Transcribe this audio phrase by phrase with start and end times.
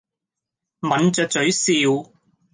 [0.79, 1.83] 抿着嘴笑。